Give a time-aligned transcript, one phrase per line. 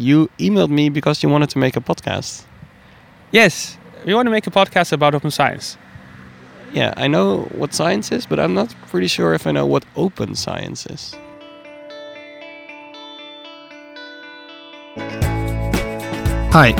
[0.00, 2.44] you emailed me because you wanted to make a podcast.
[3.32, 5.76] Yes, we want to make a podcast about open science.
[6.72, 9.84] Yeah, I know what science is, but I'm not pretty sure if I know what
[9.96, 11.14] open science is.
[16.52, 16.72] Hi,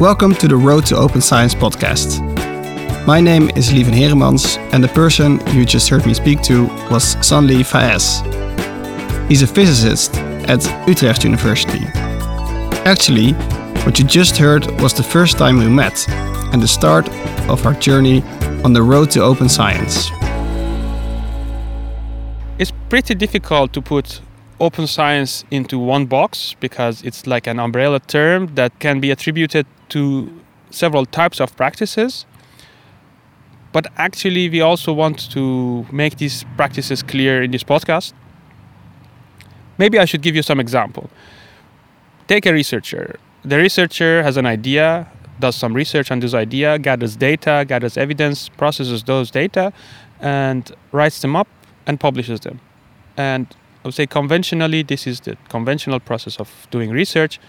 [0.00, 2.18] welcome to the Road to Open Science podcast.
[3.06, 7.16] My name is Lieven Heremans, and the person you just heard me speak to was
[7.16, 8.20] Sanli Faez.
[9.28, 10.16] He's a physicist
[10.48, 11.86] at Utrecht University.
[12.86, 13.34] Actually,
[13.84, 16.08] what you just heard was the first time we met
[16.52, 17.06] and the start
[17.46, 18.22] of our journey
[18.64, 20.10] on the road to open science.
[22.58, 24.22] It's pretty difficult to put
[24.60, 29.66] open science into one box because it's like an umbrella term that can be attributed
[29.90, 30.32] to
[30.70, 32.24] several types of practices.
[33.72, 38.14] But actually, we also want to make these practices clear in this podcast.
[39.76, 41.10] Maybe I should give you some example.
[42.30, 43.18] Take a researcher.
[43.44, 48.48] The researcher has an idea, does some research on this idea, gathers data, gathers evidence,
[48.48, 49.72] processes those data,
[50.20, 51.48] and writes them up
[51.88, 52.60] and publishes them.
[53.16, 53.48] And
[53.82, 57.40] I would say conventionally, this is the conventional process of doing research.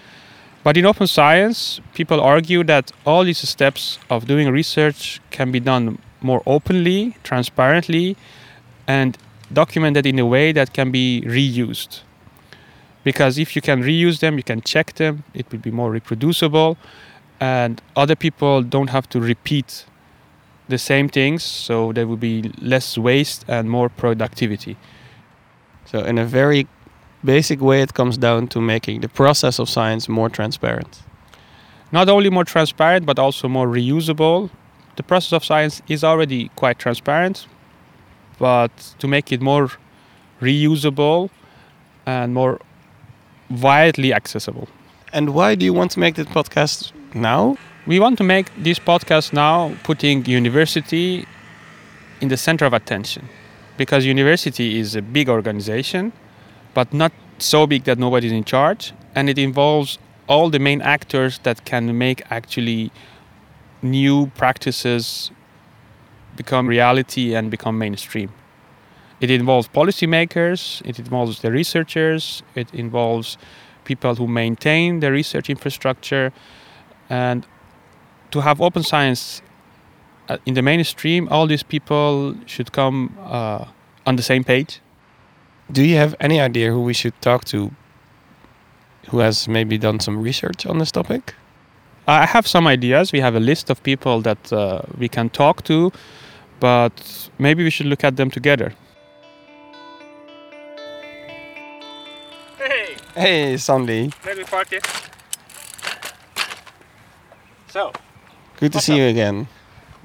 [0.64, 5.60] But in open science, people argue that all these steps of doing research can be
[5.60, 8.18] done more openly, transparently,
[8.88, 9.16] and
[9.54, 12.02] documented in a way that can be reused.
[13.04, 16.78] Because if you can reuse them, you can check them, it will be more reproducible,
[17.40, 19.86] and other people don't have to repeat
[20.68, 24.78] the same things, so there will be less waste and more productivity.
[25.86, 26.68] So, in a very
[27.24, 31.02] basic way, it comes down to making the process of science more transparent.
[31.92, 34.50] Not only more transparent, but also more reusable.
[34.96, 37.48] The process of science is already quite transparent,
[38.40, 39.72] but to make it more
[40.40, 41.30] reusable
[42.06, 42.60] and more
[43.60, 44.68] widely accessible.
[45.14, 47.58] And why do you want to make this podcast now?
[47.86, 51.26] We want to make this podcast now, putting university
[52.22, 53.28] in the center of attention
[53.78, 56.14] because university is a big organization,
[56.74, 59.98] but not so big that nobody's in charge, and it involves
[60.28, 62.92] all the main actors that can make actually
[63.82, 65.32] new practices
[66.36, 68.32] become reality and become mainstream.
[69.22, 73.38] It involves policymakers, it involves the researchers, it involves
[73.86, 76.34] people who maintain the research infrastructure,
[77.10, 77.46] and
[78.32, 79.42] to have open science
[80.28, 83.66] uh, in the mainstream, all these people should come uh,
[84.06, 84.82] on the same page.
[85.72, 87.72] Do you have any idea who we should talk to
[89.10, 91.36] who has maybe done some research on this topic?
[92.08, 93.12] I have some ideas.
[93.12, 95.92] We have a list of people that uh, we can talk to,
[96.60, 98.74] but maybe we should look at them together.
[103.16, 104.12] Hey, Sanli.
[104.26, 104.80] let me party.
[107.68, 107.92] So,
[108.60, 108.98] Good to see up?
[109.00, 109.48] you again.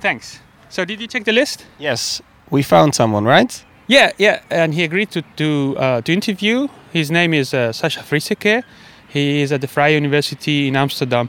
[0.00, 0.40] thanks.
[0.68, 1.64] So, did you check the list?
[1.78, 3.64] Yes, we found someone, right?
[3.88, 6.68] Yeah, yeah, and he agreed to to uh, to interview.
[6.92, 8.62] His name is uh, Sascha Friesike.
[9.08, 11.28] He is at the Vrije University in Amsterdam.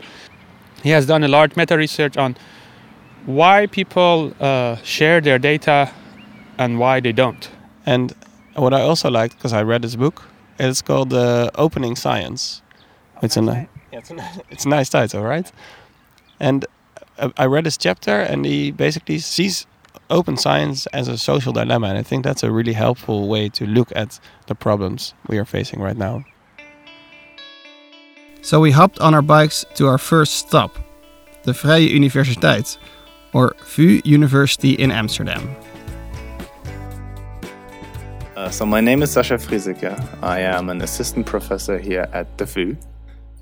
[0.83, 2.35] He has done a large meta research on
[3.25, 5.89] why people uh, share their data
[6.57, 7.49] and why they don't.
[7.85, 8.13] And
[8.55, 10.23] what I also liked, because I read his book,
[10.59, 12.61] it's called uh, Opening Science.
[13.21, 15.51] It's a, yeah, it's, a, it's a nice title, right?
[16.39, 16.65] And
[17.17, 19.65] uh, I read his chapter, and he basically sees
[20.09, 21.87] open science as a social dilemma.
[21.87, 25.45] And I think that's a really helpful way to look at the problems we are
[25.45, 26.23] facing right now.
[28.41, 30.77] So we hopped on our bikes to our first stop,
[31.43, 32.77] the Vrije Universiteit,
[33.33, 35.55] or VU University in Amsterdam.
[38.37, 40.21] Uh, so my name is Sascha Friesike.
[40.21, 42.77] I am an assistant professor here at the.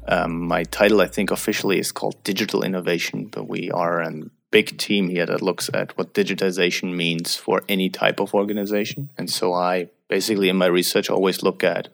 [0.08, 4.78] Um, my title, I think, officially is called Digital Innovation, but we are a big
[4.78, 9.10] team here that looks at what digitization means for any type of organization.
[9.18, 11.90] And so I basically, in my research, always look at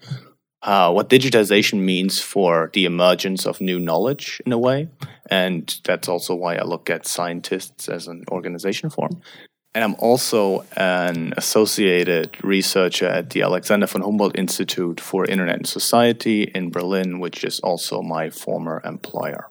[0.62, 4.90] uh, what digitization means for the emergence of new knowledge in a way.
[5.28, 9.24] And that's also why I look at scientists as an organization form.
[9.74, 15.68] And I'm also an associated researcher at the Alexander von Humboldt Institute for Internet and
[15.68, 19.50] Society in Berlin, which is also my former employer.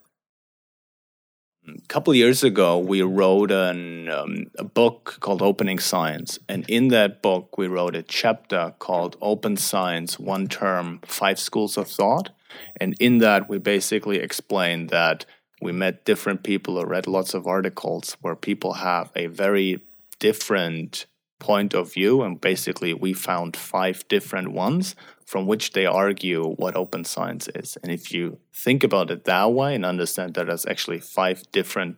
[1.67, 6.39] A couple years ago, we wrote an, um, a book called Opening Science.
[6.49, 11.79] And in that book, we wrote a chapter called Open Science One Term, Five Schools
[11.79, 12.31] of Thought.
[12.77, 15.25] And in that, we basically explained that
[15.63, 19.81] we met different people or read lots of articles where people have a very
[20.21, 21.07] different
[21.41, 24.95] point of view and basically we found five different ones
[25.27, 27.77] from which they argue what open science is.
[27.83, 31.97] And if you think about it that way and understand that there's actually five different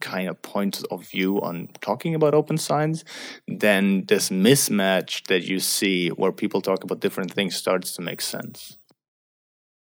[0.00, 3.02] kind of points of view on talking about open science,
[3.48, 8.20] then this mismatch that you see where people talk about different things starts to make
[8.20, 8.76] sense.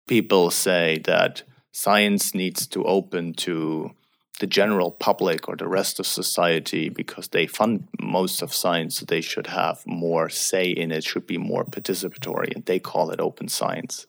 [0.07, 1.43] People say that
[1.73, 3.91] science needs to open to
[4.39, 9.07] the general public or the rest of society because they fund most of science so
[9.07, 13.21] they should have more say in it should be more participatory and they call it
[13.21, 14.07] open science.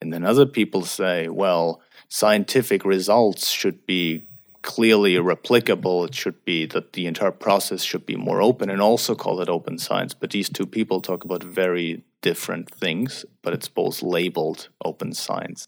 [0.00, 4.24] And then other people say well scientific results should be
[4.62, 9.14] clearly replicable it should be that the entire process should be more open and also
[9.14, 10.14] call it open science.
[10.14, 15.66] But these two people talk about very different things but it's both labeled open science.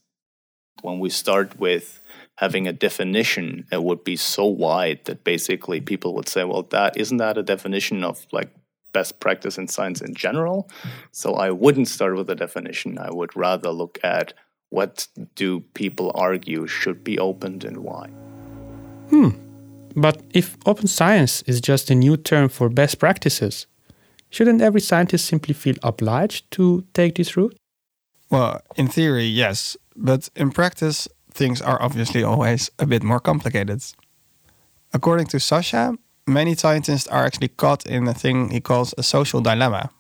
[0.83, 2.00] When we start with
[2.41, 6.97] having a definition it would be so wide that basically people would say well that
[6.97, 8.51] isn't that a definition of like
[8.93, 10.69] best practice in science in general?
[11.13, 12.99] So i wouldn't start with a definition.
[12.99, 14.33] I would rather look at
[14.71, 18.07] what do people argue should be opened and why.
[19.11, 19.31] Hmm.
[19.97, 23.67] But if open science is just a new term for best practices
[24.33, 27.57] shouldn't every scientist simply feel obliged to take this route?
[28.31, 29.77] Well in theory yes.
[29.97, 33.83] But in practice things are obviously always a bit more complicated.
[34.93, 35.97] According to Sascha,
[36.27, 39.91] many scientists are actually caught in a thing he calls a social dilemma.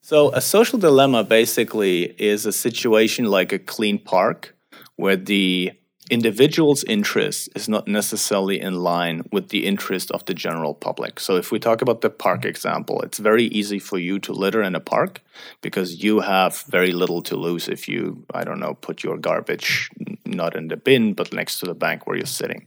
[0.00, 4.56] So, a social dilemma basically is a situation like a clean park
[4.96, 5.72] where the
[6.10, 11.20] individual's interest is not necessarily in line with the interest of the general public.
[11.20, 14.62] So, if we talk about the park example, it's very easy for you to litter
[14.62, 15.22] in a park
[15.60, 19.90] because you have very little to lose if you, I don't know, put your garbage
[20.24, 22.66] not in the bin but next to the bank where you're sitting.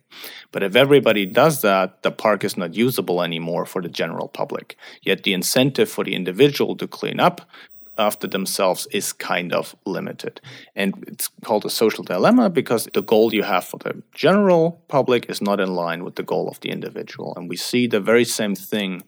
[0.51, 4.77] But if everybody does that, the park is not usable anymore for the general public.
[5.01, 7.41] Yet the incentive for the individual to clean up
[7.97, 10.42] after themselves is kind of limited.
[10.75, 15.30] And it's called a social dilemma because the goal you have for the general public
[15.30, 17.33] is not in line with the goal of the individual.
[17.36, 19.03] And we see the very same thing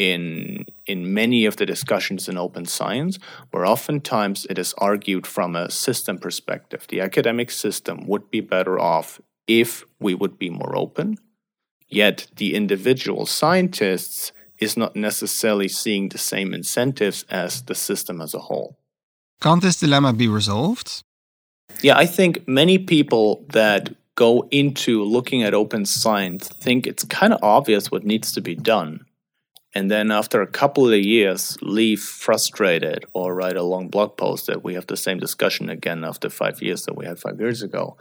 [0.00, 3.18] in in many of the discussions in open science
[3.50, 8.78] where oftentimes it is argued from a system perspective the academic system would be better
[8.80, 11.18] off if we would be more open
[11.88, 18.34] yet the individual scientists is not necessarily seeing the same incentives as the system as
[18.34, 18.76] a whole.
[19.40, 21.02] Can't this dilemma be resolved?
[21.82, 27.32] Yeah, I think many people that go into looking at open science think it's kind
[27.32, 29.06] of obvious what needs to be done.
[29.74, 34.46] And then after a couple of years, leave frustrated or write a long blog post
[34.46, 37.62] that we have the same discussion again after five years that we had five years
[37.62, 37.96] ago.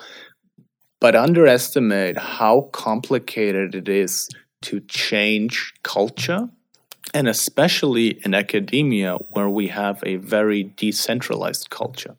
[1.00, 4.28] But underestimate how complicated it is
[4.62, 6.50] to change culture
[7.14, 12.16] and especially in academia where we have a very decentralized culture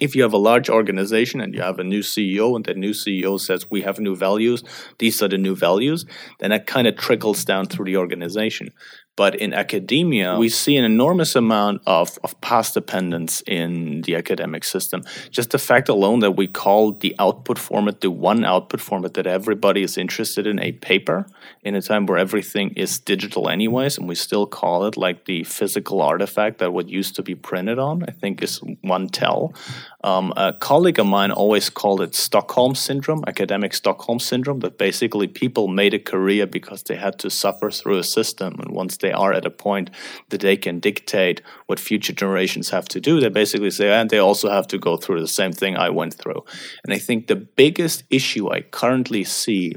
[0.00, 2.92] if you have a large organization and you have a new CEO and that new
[2.92, 4.64] CEO says we have new values,
[4.98, 6.06] these are the new values,
[6.40, 8.70] then that kind of trickles down through the organization.
[9.16, 14.64] But in academia, we see an enormous amount of, of past dependence in the academic
[14.64, 15.02] system.
[15.30, 19.26] Just the fact alone that we call the output format the one output format that
[19.26, 21.26] everybody is interested in a paper
[21.62, 25.44] in a time where everything is digital, anyways, and we still call it like the
[25.44, 29.52] physical artifact that what used to be printed on, I think is one tell.
[30.02, 35.26] Um, a colleague of mine always called it Stockholm syndrome, academic Stockholm syndrome, that basically
[35.26, 38.58] people made a career because they had to suffer through a system.
[38.60, 39.90] And once they are at a point
[40.30, 44.18] that they can dictate what future generations have to do, they basically say, and they
[44.18, 46.44] also have to go through the same thing I went through.
[46.84, 49.74] And I think the biggest issue I currently see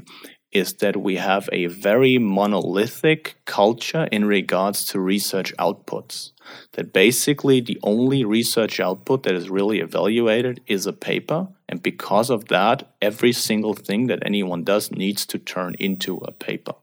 [0.54, 6.30] is that we have a very monolithic culture in regards to research outputs.
[6.72, 11.48] That basically the only research output that is really evaluated is a paper.
[11.68, 16.30] And because of that, every single thing that anyone does needs to turn into a
[16.30, 16.74] paper.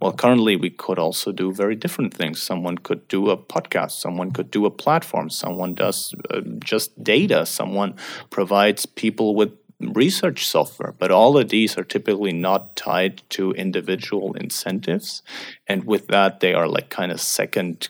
[0.00, 2.42] Well, currently, we could also do very different things.
[2.42, 7.46] Someone could do a podcast, someone could do a platform, someone does uh, just data,
[7.46, 7.94] someone
[8.30, 14.32] provides people with research software, but all of these are typically not tied to individual
[14.34, 15.22] incentives.
[15.66, 17.88] And with that, they are like kind of second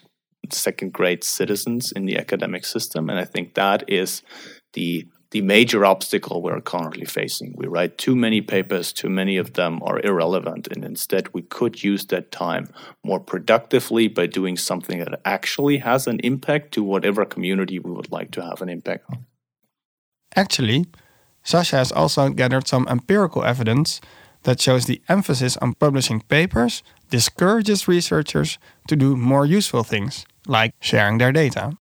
[0.53, 3.11] second grade citizens in the academic system.
[3.11, 4.23] And I think that is
[4.75, 7.53] the the major obstacle we're currently facing.
[7.57, 11.83] We write too many papers, too many of them are irrelevant, and instead we could
[11.83, 12.69] use that time
[13.05, 18.13] more productively by doing something that actually has an impact to whatever community we would
[18.13, 19.27] like to have an impact on.
[20.37, 20.87] Actually,
[21.47, 24.01] Sascha has also gathered some empirical evidence
[24.43, 30.75] that shows the emphasis on publishing papers discourages researchers to do more useful things, like
[30.81, 31.79] sharing their data.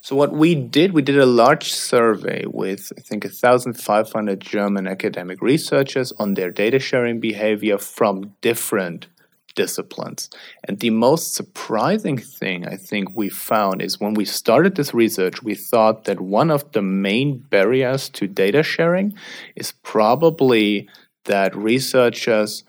[0.00, 5.40] So what we did, we did a large survey with I think 1,500 German academic
[5.40, 9.06] researchers on their data sharing behavior from different
[9.54, 10.30] disciplines.
[10.64, 15.42] And the most surprising thing I think we found is when we started this research,
[15.42, 19.14] we thought that one of the main barriers to data sharing
[19.56, 20.88] is probably
[21.24, 22.64] that researchers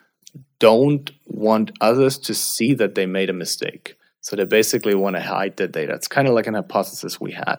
[0.60, 3.98] don't want others to see that they made a mistake.
[4.22, 5.94] So they basically want to hide the data.
[5.94, 7.58] It's kind of like an hypothesis we had.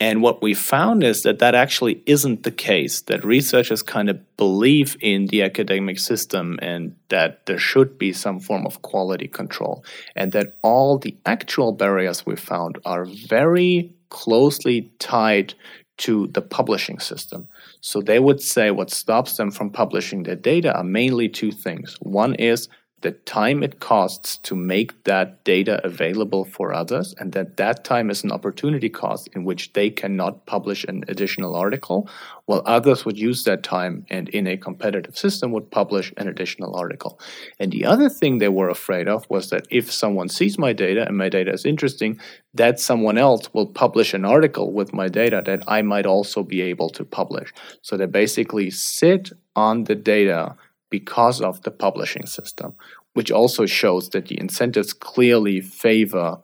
[0.00, 4.18] And what we found is that that actually isn't the case, that researchers kind of
[4.38, 9.84] believe in the academic system and that there should be some form of quality control,
[10.16, 15.52] and that all the actual barriers we found are very closely tied
[15.98, 17.46] to the publishing system.
[17.82, 21.98] So they would say what stops them from publishing their data are mainly two things.
[22.00, 22.68] One is
[23.02, 28.10] the time it costs to make that data available for others, and that that time
[28.10, 32.08] is an opportunity cost in which they cannot publish an additional article,
[32.44, 36.76] while others would use that time and in a competitive system would publish an additional
[36.76, 37.18] article.
[37.58, 41.06] And the other thing they were afraid of was that if someone sees my data
[41.06, 42.20] and my data is interesting,
[42.54, 46.60] that someone else will publish an article with my data that I might also be
[46.60, 47.52] able to publish.
[47.82, 50.56] So they basically sit on the data
[50.90, 52.74] because of the publishing system,
[53.14, 56.38] which also shows that the incentives clearly favor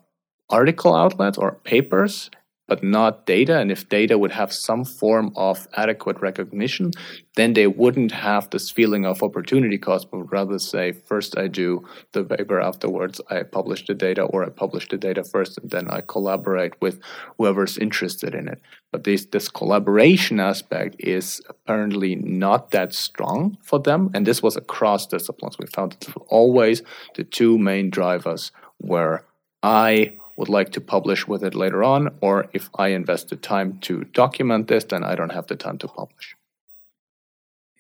[0.48, 2.30] article outlets or papers
[2.66, 3.58] but not data.
[3.58, 6.90] And if data would have some form of adequate recognition,
[7.36, 11.48] then they wouldn't have this feeling of opportunity cost, but would rather say, first I
[11.48, 15.70] do the paper, afterwards I publish the data, or I publish the data first, and
[15.70, 17.00] then I collaborate with
[17.38, 18.60] whoever's interested in it.
[18.90, 24.10] But this, this collaboration aspect is apparently not that strong for them.
[24.14, 25.58] And this was across disciplines.
[25.58, 26.82] We found that always
[27.14, 29.24] the two main drivers were
[29.62, 33.78] I would like to publish with it later on, or if I invest the time
[33.82, 36.36] to document this, then I don't have the time to publish.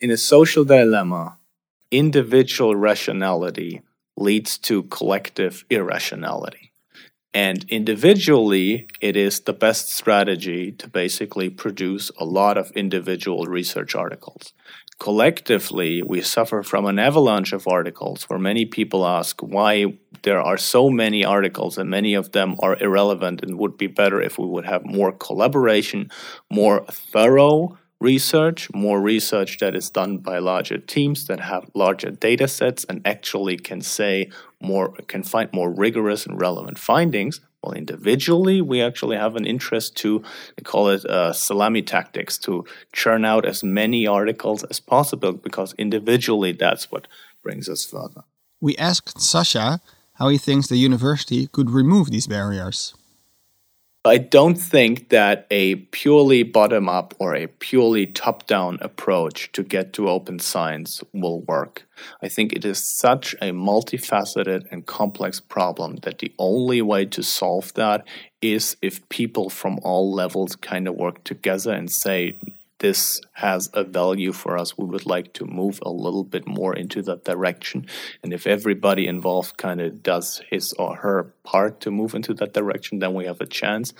[0.00, 1.38] In a social dilemma,
[1.90, 3.82] individual rationality
[4.16, 6.72] leads to collective irrationality.
[7.34, 13.94] And individually, it is the best strategy to basically produce a lot of individual research
[13.94, 14.54] articles
[14.98, 19.84] collectively we suffer from an avalanche of articles where many people ask why
[20.22, 24.20] there are so many articles and many of them are irrelevant and would be better
[24.20, 26.10] if we would have more collaboration,
[26.50, 32.46] more thorough research, more research that is done by larger teams that have larger data
[32.46, 34.30] sets and actually can say
[34.60, 39.96] more can find more rigorous and relevant findings well, individually, we actually have an interest
[39.96, 40.22] to
[40.62, 46.52] call it uh, salami tactics to churn out as many articles as possible because individually
[46.52, 47.08] that's what
[47.42, 48.22] brings us further.
[48.60, 49.80] We asked Sascha
[50.18, 52.94] how he thinks the university could remove these barriers.
[54.06, 59.64] I don't think that a purely bottom up or a purely top down approach to
[59.64, 61.88] get to open science will work.
[62.22, 67.22] I think it is such a multifaceted and complex problem that the only way to
[67.24, 68.04] solve that
[68.40, 72.38] is if people from all levels kind of work together and say,
[72.78, 74.76] this has a value for us.
[74.76, 77.86] We would like to move a little bit more into that direction.
[78.22, 82.52] And if everybody involved kind of does his or her part to move into that
[82.52, 83.94] direction, then we have a chance.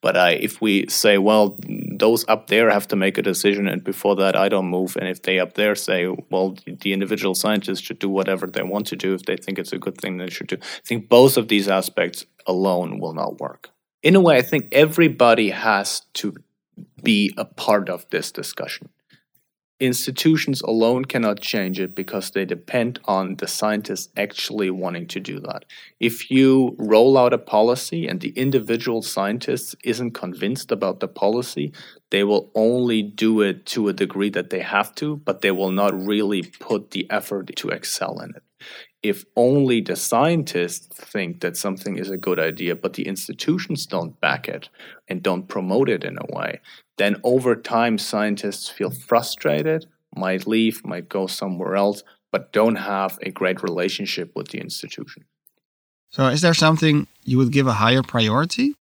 [0.00, 3.82] But I, if we say, well, those up there have to make a decision, and
[3.82, 4.96] before that, I don't move.
[4.96, 8.86] And if they up there say, well, the individual scientists should do whatever they want
[8.88, 10.56] to do, if they think it's a good thing, they should do.
[10.60, 13.70] I think both of these aspects alone will not work.
[14.02, 16.34] In a way, I think everybody has to
[17.02, 18.88] be a part of this discussion.
[19.80, 25.40] Institutions alone cannot change it because they depend on the scientists actually wanting to do
[25.40, 25.64] that.
[25.98, 31.72] If you roll out a policy and the individual scientist isn't convinced about the policy,
[32.10, 35.72] they will only do it to a degree that they have to, but they will
[35.72, 38.42] not really put the effort to excel in it
[39.02, 44.20] if only the scientists think that something is a good idea, but the institutions don't
[44.20, 44.68] back it
[45.08, 46.60] and don't promote it in a way,
[46.98, 53.18] then over time scientists feel frustrated, might leave, might go somewhere else, but don't have
[53.22, 55.24] a great relationship with the institution.
[56.10, 58.74] So, is there something you would give a higher priority?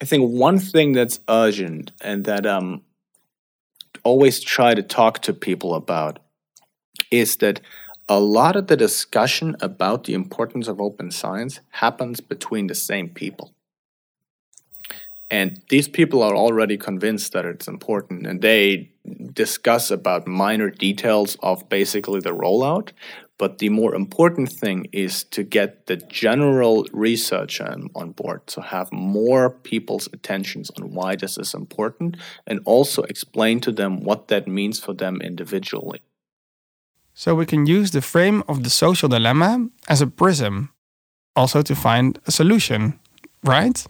[0.00, 2.82] I think one thing that's urgent and that um
[4.04, 6.20] always try to talk to people about
[7.10, 7.60] is that
[8.08, 13.10] a lot of the discussion about the importance of open science happens between the same
[13.10, 13.54] people.
[15.30, 18.92] And these people are already convinced that it's important and they
[19.34, 22.92] discuss about minor details of basically the rollout.
[23.36, 28.62] But the more important thing is to get the general research on, on board, so
[28.62, 32.16] have more people's attentions on why this is important,
[32.48, 36.00] and also explain to them what that means for them individually.
[37.18, 40.70] So we can use the frame of the social dilemma as a prism,
[41.34, 43.00] also to find a solution,
[43.42, 43.84] right?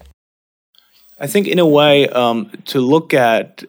[1.21, 3.65] I think, in a way, um, to look at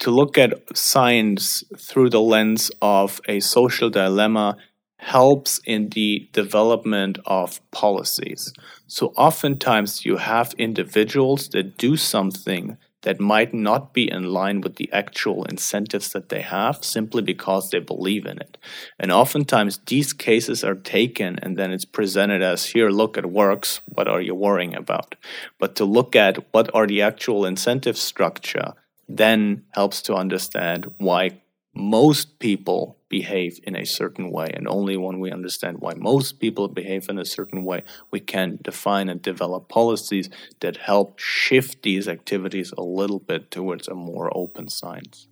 [0.00, 4.56] to look at science through the lens of a social dilemma
[4.98, 8.52] helps in the development of policies.
[8.88, 14.76] So oftentimes you have individuals that do something that might not be in line with
[14.76, 18.58] the actual incentives that they have simply because they believe in it.
[18.98, 23.80] And oftentimes these cases are taken and then it's presented as here, look, it works.
[23.86, 25.14] What are you worrying about?
[25.58, 28.72] But to look at what are the actual incentive structure
[29.08, 31.40] then helps to understand why
[31.74, 34.50] most people behave in a certain way.
[34.54, 38.58] And only when we understand why most people behave in a certain way, we can
[38.62, 44.30] define and develop policies that help shift these activities a little bit towards a more
[44.36, 45.26] open science.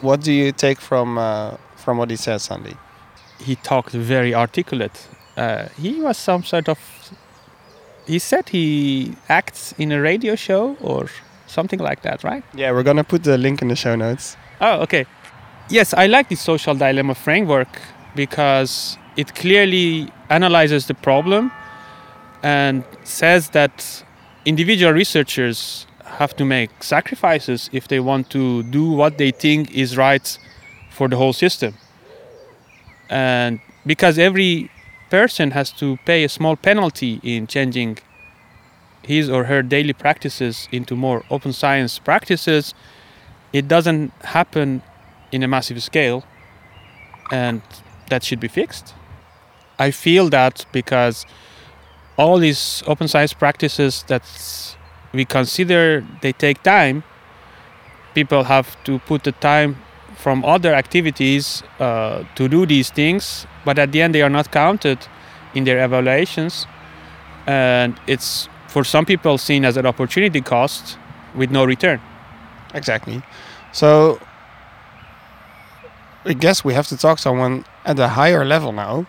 [0.00, 2.76] What do you take from uh, from what he said, Sanli?
[3.38, 5.08] He talked very articulate.
[5.36, 6.78] Uh, he was some sort of
[8.06, 11.08] he said he acts in a radio show or
[11.46, 12.42] something like that, right?
[12.54, 14.36] Yeah, we're gonna put the link in the show notes.
[14.60, 15.06] Oh, okay.
[15.68, 17.68] Yes, I like the social dilemma framework
[18.14, 21.52] because it clearly analyzes the problem
[22.42, 24.04] and says that
[24.44, 29.96] individual researchers have to make sacrifices if they want to do what they think is
[29.96, 30.38] right
[30.90, 31.74] for the whole system.
[33.08, 34.70] And because every
[35.12, 37.98] person has to pay a small penalty in changing
[39.02, 42.72] his or her daily practices into more open science practices,
[43.52, 44.80] it doesn't happen
[45.30, 46.24] in a massive scale
[47.30, 47.60] and
[48.08, 48.94] that should be fixed.
[49.78, 51.26] I feel that because
[52.16, 54.24] all these open science practices that
[55.12, 57.04] we consider they take time,
[58.14, 59.76] people have to put the time
[60.16, 64.50] from other activities uh, to do these things, but at the end they are not
[64.50, 64.98] counted
[65.54, 66.66] in their evaluations,
[67.46, 70.98] and it's for some people seen as an opportunity cost
[71.34, 72.00] with no return.
[72.74, 73.22] Exactly.
[73.72, 74.18] So
[76.24, 79.06] I guess we have to talk to someone at a higher level now,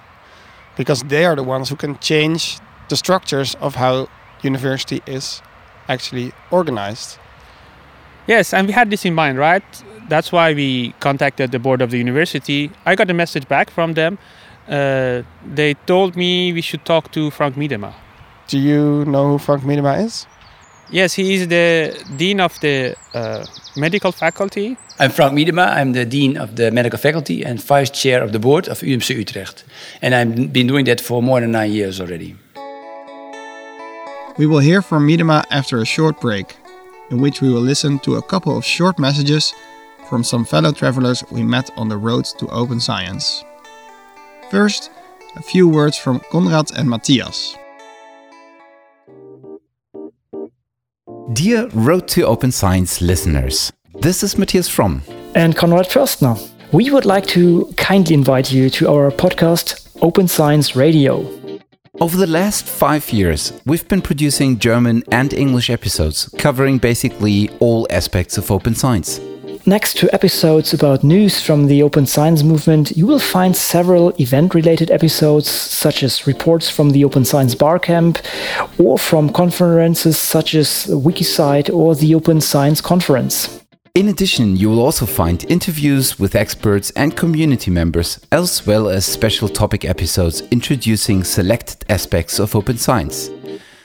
[0.76, 4.08] because they are the ones who can change the structures of how
[4.42, 5.42] university is
[5.88, 7.18] actually organized.
[8.28, 9.64] Yes, and we had this in mind, right?
[10.10, 12.72] That's why we contacted the board of the university.
[12.86, 14.18] I got a message back from them.
[14.68, 17.94] Uh, they told me we should talk to Frank Miedema.
[18.48, 20.26] Do you know who Frank Miedema is?
[20.90, 23.46] Yes, he is the dean of the uh,
[23.76, 24.78] medical faculty.
[25.00, 25.68] I'm Frank Miedema.
[25.70, 29.16] I'm the dean of the medical faculty and vice chair of the board of UMC
[29.16, 29.64] Utrecht.
[30.02, 32.36] And I've been doing that for more than nine years already.
[34.38, 36.56] We will hear from Miedema after a short break
[37.10, 39.54] in which we will listen to a couple of short messages
[40.10, 43.44] from some fellow travelers we met on the road to open science.
[44.54, 44.92] First,
[45.36, 47.58] a few words from Konrad and Matthias.
[51.34, 55.02] Dear Road to Open Science listeners, this is Matthias Fromm.
[55.34, 56.38] And Konrad Förstner.
[56.72, 61.26] We would like to kindly invite you to our podcast Open Science Radio.
[62.00, 67.88] Over the last five years, we've been producing German and English episodes covering basically all
[67.90, 69.20] aspects of open science.
[69.66, 74.54] Next to episodes about news from the open science movement, you will find several event
[74.54, 78.18] related episodes, such as reports from the Open Science Barcamp,
[78.78, 83.64] or from conferences such as WikiCite or the Open Science Conference.
[83.96, 89.06] In addition, you will also find interviews with experts and community members, as well as
[89.06, 93.30] special topic episodes introducing selected aspects of open science.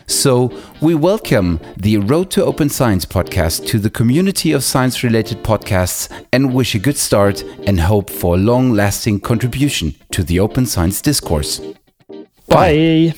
[0.08, 5.44] So, we welcome the Road to Open Science podcast to the community of science related
[5.44, 10.40] podcasts and wish a good start and hope for a long lasting contribution to the
[10.40, 11.60] open science discourse.
[12.48, 13.12] Bye.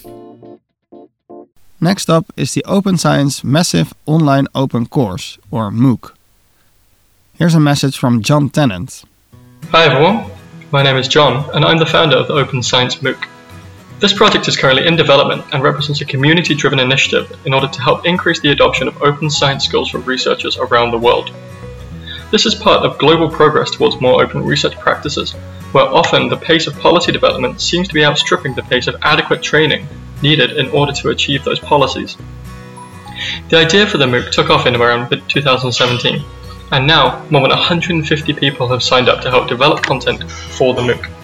[1.81, 6.12] Next up is the Open Science Massive Online Open Course, or MOOC.
[7.35, 9.05] Here's a message from Jon Tennant.
[9.70, 10.29] Hi everyone,
[10.72, 13.29] my name is Jon and I'm the founder of the Open Science MOOC.
[14.00, 17.82] This project is currently in development and represents a community driven initiative in order to
[17.82, 21.30] help increase the adoption of open science skills for researchers around the world.
[22.30, 25.32] This is part of global progress towards more open research practices,
[25.72, 29.42] where often the pace of policy development seems to be outstripping the pace of adequate
[29.42, 29.86] training
[30.22, 32.16] needed in order to achieve those policies.
[33.50, 36.24] The idea for the MOOC took off in around 2017
[36.72, 40.80] and now more than 150 people have signed up to help develop content for the
[40.80, 41.19] MOOC.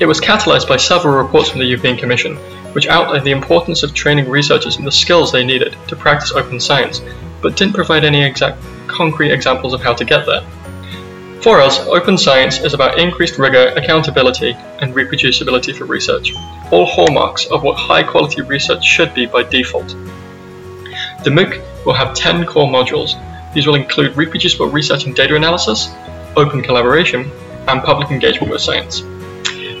[0.00, 2.36] It was catalysed by several reports from the European Commission,
[2.72, 6.60] which outlined the importance of training researchers in the skills they needed to practice open
[6.60, 7.02] science,
[7.42, 10.42] but didn't provide any exact concrete examples of how to get there.
[11.42, 16.32] For us, open science is about increased rigor, accountability, and reproducibility for research,
[16.70, 19.88] all hallmarks of what high quality research should be by default.
[21.24, 23.14] The MOOC will have 10 core modules.
[23.52, 25.88] These will include reproducible research and data analysis,
[26.36, 27.32] open collaboration,
[27.66, 29.02] and public engagement with science.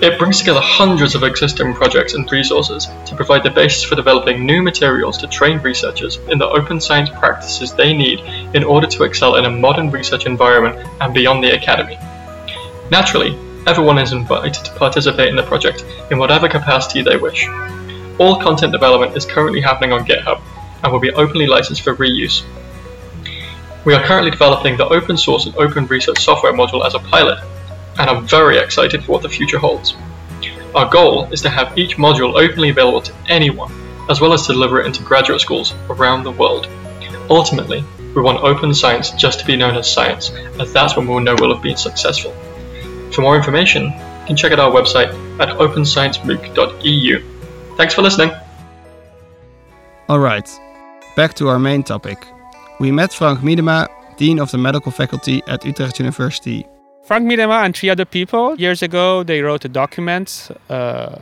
[0.00, 4.46] It brings together hundreds of existing projects and resources to provide the basis for developing
[4.46, 8.20] new materials to train researchers in the open science practices they need
[8.54, 11.98] in order to excel in a modern research environment and beyond the academy.
[12.92, 17.48] Naturally, everyone is invited to participate in the project in whatever capacity they wish.
[18.20, 20.40] All content development is currently happening on GitHub
[20.84, 22.44] and will be openly licensed for reuse.
[23.84, 27.40] We are currently developing the open source and open research software module as a pilot
[27.98, 29.96] and I'm very excited for what the future holds.
[30.74, 33.72] Our goal is to have each module openly available to anyone,
[34.08, 36.68] as well as to deliver it into graduate schools around the world.
[37.30, 37.84] Ultimately,
[38.14, 40.30] we want open science just to be known as science,
[40.60, 42.32] as that's when we'll know we'll have been successful.
[43.12, 45.08] For more information, you can check out our website
[45.40, 47.22] at opensciencemooc.eu.
[47.76, 48.30] Thanks for listening.
[50.08, 50.48] All right,
[51.16, 52.26] back to our main topic.
[52.80, 56.66] We met Frank Miedema, Dean of the Medical Faculty at Utrecht University,
[57.08, 61.16] Frank Miedema and three other people years ago they wrote a document, uh,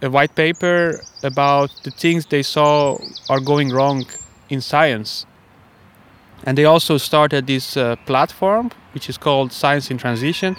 [0.00, 2.96] a white paper about the things they saw
[3.28, 4.06] are going wrong
[4.48, 5.26] in science.
[6.44, 10.56] And they also started this uh, platform, which is called Science in Transition.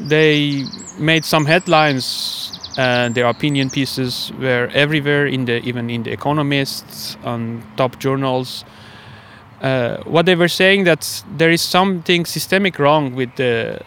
[0.00, 0.64] They
[0.98, 7.18] made some headlines and their opinion pieces were everywhere in the even in the economists
[7.24, 8.64] on top journals
[9.62, 13.80] uh, what they were saying that there is something systemic wrong with the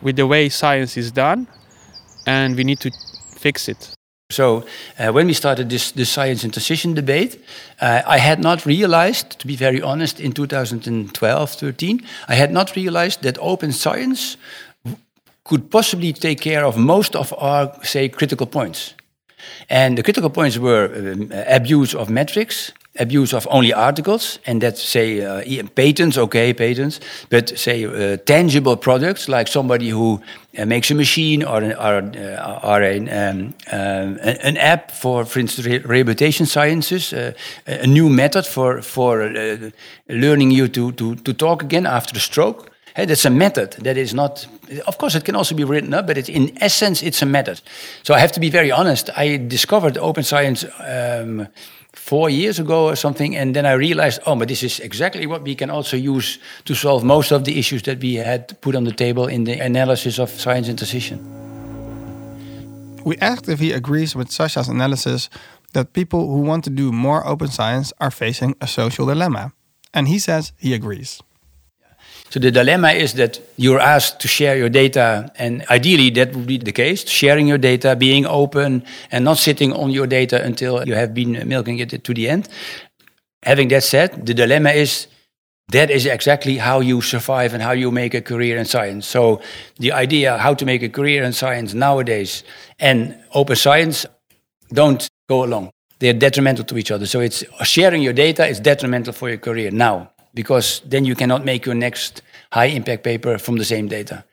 [0.00, 1.46] with the way science is done,
[2.26, 2.90] and we need to
[3.36, 3.94] fix it.
[4.32, 4.64] So
[4.98, 7.38] uh, when we started this, this science in transition debate,
[7.80, 12.74] uh, I had not realized, to be very honest, in 2012, 13, I had not
[12.74, 14.36] realized that open science
[15.44, 18.94] could possibly take care of most of our, say, critical points.
[19.68, 24.76] And the critical points were um, abuse of metrics, abuse of only articles, and that
[24.76, 27.00] say uh, patents, okay, patents,
[27.30, 30.20] but say uh, tangible products like somebody who
[30.58, 35.24] uh, makes a machine or an, or, uh, or an, um, um, an app for,
[35.24, 37.32] for instance, re rehabilitation sciences, uh,
[37.66, 39.70] a new method for for uh,
[40.08, 42.70] learning you to, to to talk again after a stroke.
[42.94, 44.46] Hey, that's a method that is not.
[44.86, 47.62] Of course, it can also be written up, but in essence, it's a method.
[48.02, 49.08] So I have to be very honest.
[49.16, 50.66] I discovered open science.
[50.78, 51.48] Um,
[52.02, 55.42] four years ago or something, and then I realized, oh, but this is exactly what
[55.42, 58.84] we can also use to solve most of the issues that we had put on
[58.84, 61.18] the table in the analysis of science in transition.
[63.04, 65.30] We asked if he agrees with Sascha's analysis
[65.74, 69.52] that people who want to do more open science are facing a social dilemma,
[69.94, 71.22] and he says he agrees.
[72.32, 76.46] So the dilemma is that you're asked to share your data, and ideally that would
[76.46, 80.82] be the case: sharing your data, being open, and not sitting on your data until
[80.88, 82.48] you have been milking it to the end.
[83.42, 85.08] Having that said, the dilemma is
[85.72, 89.06] that is exactly how you survive and how you make a career in science.
[89.06, 89.42] So
[89.78, 92.44] the idea how to make a career in science nowadays
[92.80, 94.06] and open science
[94.72, 95.70] don't go along.
[95.98, 97.04] They're detrimental to each other.
[97.04, 101.44] So it's sharing your data is detrimental for your career now because then you cannot
[101.44, 104.24] make your next high impact paper from the same data.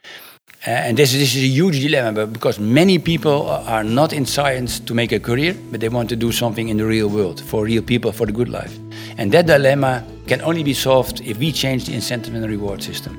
[0.68, 4.78] Uh, and this, this is a huge dilemma because many people are not in science
[4.78, 7.64] to make a career, but they want to do something in the real world for
[7.64, 8.78] real people, for the good life.
[9.18, 13.16] And that dilemma can only be solved if we change the incentive and reward system.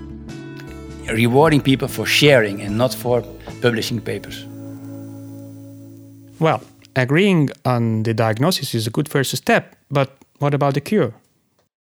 [1.08, 3.22] Rewarding people for sharing and not for
[3.62, 4.44] publishing papers.
[6.38, 6.62] Well,
[6.94, 11.14] agreeing on the diagnosis is a good first step, but what about the cure?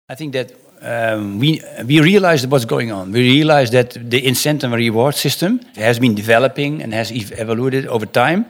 [0.07, 3.11] I think that um, we we realized what's going on.
[3.11, 8.05] We realized that the incentive and reward system has been developing and has evolved over
[8.05, 8.45] time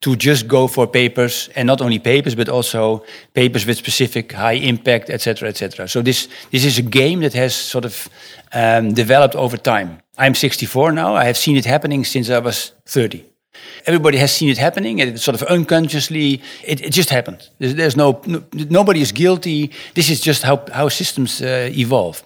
[0.00, 4.56] to just go for papers and not only papers but also papers with specific high
[4.56, 5.88] impact, etc., etc.
[5.88, 8.08] So this this is a game that has sort of
[8.52, 9.98] um, developed over time.
[10.18, 11.14] I'm 64 now.
[11.14, 13.24] I have seen it happening since I was 30.
[13.86, 17.48] Everybody has seen it happening, and it's sort of unconsciously, it, it just happened.
[17.58, 19.70] There's, there's no, no, nobody is guilty.
[19.94, 22.22] This is just how, how systems uh, evolve.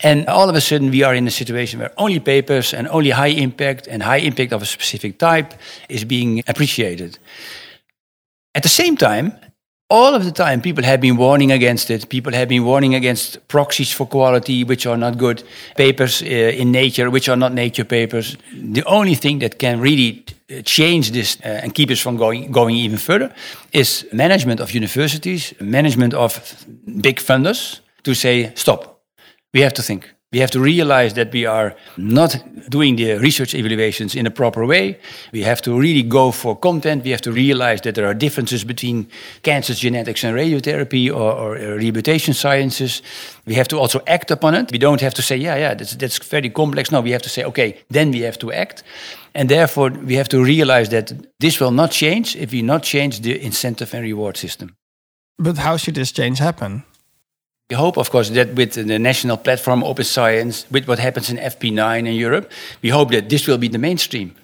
[0.00, 3.10] And all of a sudden, we are in a situation where only papers and only
[3.10, 5.54] high impact and high impact of a specific type
[5.88, 7.18] is being appreciated.
[8.54, 9.32] At the same time,
[9.90, 12.08] all of the time people have been warning against it.
[12.08, 15.42] People have been warning against proxies for quality which are not good
[15.76, 18.36] papers uh, in nature which are not nature papers.
[18.52, 22.52] The only thing that can really uh, change this uh, and keep us from going
[22.52, 23.34] going even further
[23.72, 26.66] is management of universities management of
[27.00, 29.02] big funders to say stop.
[29.52, 32.36] We have to think we have to realize that we are not
[32.68, 34.96] doing the research evaluations in a proper way.
[35.32, 37.02] We have to really go for content.
[37.02, 39.08] We have to realize that there are differences between
[39.42, 43.02] cancer genetics and radiotherapy or, or uh, rehabilitation sciences.
[43.44, 44.70] We have to also act upon it.
[44.70, 46.92] We don't have to say, yeah, yeah, that's, that's very complex.
[46.92, 48.84] No, we have to say, okay, then we have to act.
[49.34, 53.20] And therefore, we have to realize that this will not change if we not change
[53.22, 54.76] the incentive and reward system.
[55.38, 56.84] But how should this change happen?
[57.70, 61.36] We hope, of course, that with the national platform Open Science, with what happens in
[61.36, 62.50] FP9 in Europe,
[62.82, 64.34] we hope that this will be the mainstream.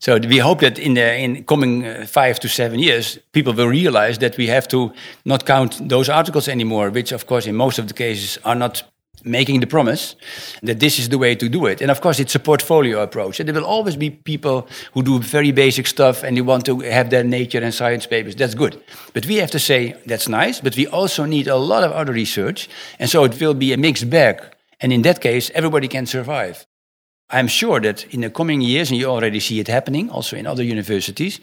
[0.00, 3.68] So we hope that in the in coming uh, five to seven years, people will
[3.68, 4.92] realize that we have to
[5.24, 8.82] not count those articles anymore, which, of course, in most of the cases are not
[9.24, 10.16] making the promise
[10.62, 11.80] that this is the way to do it.
[11.80, 13.40] And of course, it's a portfolio approach.
[13.40, 16.80] And there will always be people who do very basic stuff and they want to
[16.80, 18.34] have their nature and science papers.
[18.36, 18.82] That's good.
[19.12, 22.12] But we have to say, that's nice, but we also need a lot of other
[22.12, 22.68] research.
[22.98, 24.42] And so it will be a mixed bag.
[24.80, 26.66] And in that case, everybody can survive.
[27.32, 30.46] I'm sure that in the coming years, and you already see it happening also in
[30.46, 31.40] other universities,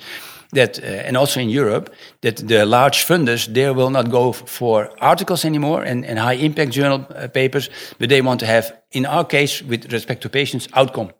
[0.52, 4.90] that uh, and also in Europe, that the large funders they will not go for
[5.00, 7.70] articles anymore and, and high impact journal uh, papers,
[8.00, 11.12] but they want to have, in our case, with respect to patients, outcome.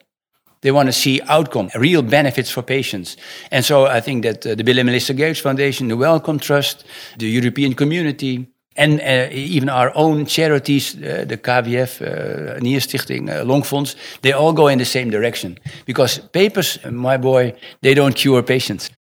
[0.62, 3.18] They want to see outcome, real benefits for patients.
[3.52, 6.84] And so I think that uh, the Bill and Melissa Gates Foundation, the Wellcome Trust,
[7.18, 13.44] the European community, and uh, even our own charities, uh, the KWF, uh, Nierstichting, uh,
[13.44, 15.58] Longfonds, they all go in the same direction.
[15.86, 18.92] Because papers, my boy, they don't cure patients.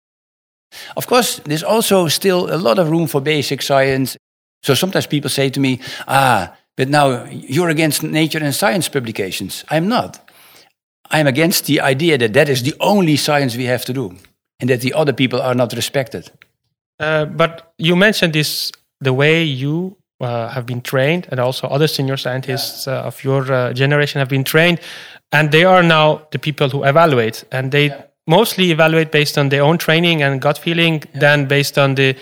[0.97, 4.17] Of course, there's also still a lot of room for basic science.
[4.63, 9.65] So sometimes people say to me, ah, but now you're against nature and science publications.
[9.69, 10.21] I'm not.
[11.11, 14.17] I'm against the idea that that is the only science we have to do
[14.59, 16.31] and that the other people are not respected.
[16.99, 21.87] Uh, but you mentioned this the way you uh, have been trained and also other
[21.87, 24.81] senior scientists uh, of your uh, generation have been trained
[25.33, 28.03] and they are now the people who evaluate and they yeah.
[28.27, 31.21] mostly evaluate based on their own training and gut feeling yeah.
[31.21, 32.17] than based on the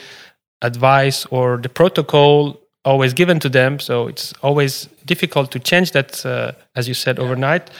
[0.63, 6.27] advice or the protocol always given to them so it's always difficult to change that
[6.27, 7.25] uh, as you said yeah.
[7.25, 7.71] overnight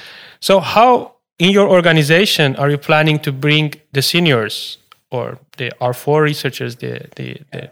[0.41, 4.79] so how in your organization are you planning to bring the seniors
[5.11, 7.71] or the R4 researchers, the, the, the,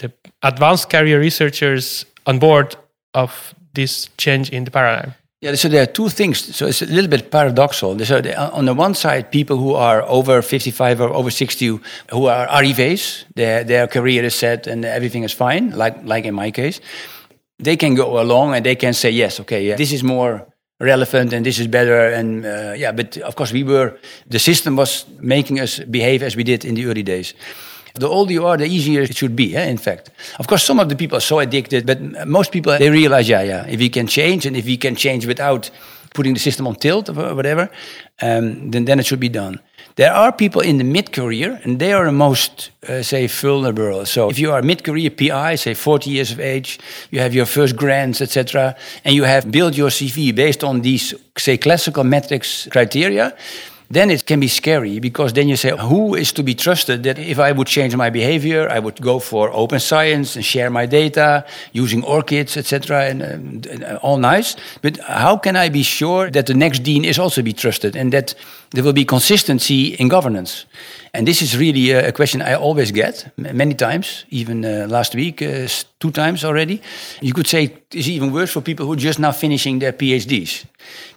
[0.00, 2.76] the advanced career researchers on board
[3.14, 5.14] of this change in the paradigm?
[5.42, 6.54] Yeah, so there are two things.
[6.54, 8.04] So it's a little bit paradoxal.
[8.04, 8.16] So
[8.52, 13.24] on the one side, people who are over 55 or over 60 who are arrivés,
[13.34, 16.80] their, their career is set and everything is fine, like, like in my case,
[17.58, 20.46] they can go along and they can say, yes, okay, yeah, this is more
[20.78, 22.10] relevant and this is better.
[22.10, 26.36] And uh, yeah, but of course, we were, the system was making us behave as
[26.36, 27.32] we did in the early days.
[27.94, 30.10] The older you are, the easier it should be, eh, in fact.
[30.38, 33.42] Of course, some of the people are so addicted, but most people, they realize, yeah,
[33.42, 35.70] yeah, if we can change and if we can change without
[36.14, 37.70] putting the system on tilt or whatever,
[38.22, 39.60] um, then, then it should be done.
[39.96, 44.06] There are people in the mid-career, and they are the most, uh, say, vulnerable.
[44.06, 46.78] So if you are mid-career PI, say 40 years of age,
[47.10, 51.12] you have your first grants, etc., and you have built your CV based on these,
[51.36, 53.34] say, classical metrics criteria,
[53.90, 57.18] then it can be scary because then you say, who is to be trusted that
[57.18, 60.86] if I would change my behavior, I would go for open science and share my
[60.86, 64.54] data using ORCIDs, etc., and, and, and, all nice.
[64.80, 68.12] But how can I be sure that the next dean is also be trusted and
[68.12, 68.34] that
[68.70, 70.66] there will be consistency in governance?
[71.12, 75.42] And this is really a question I always get many times, even uh, last week,
[75.42, 75.66] uh,
[75.98, 76.80] two times already.
[77.20, 80.64] You could say it's even worse for people who are just now finishing their PhDs.